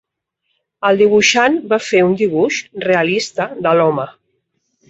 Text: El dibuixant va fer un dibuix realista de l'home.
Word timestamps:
El 0.89 0.99
dibuixant 1.01 1.59
va 1.73 1.79
fer 1.89 2.01
un 2.07 2.17
dibuix 2.23 2.59
realista 2.87 3.49
de 3.67 3.75
l'home. 3.81 4.09